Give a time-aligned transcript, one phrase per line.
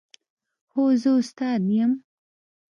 [0.73, 1.91] هو، زه استاد یم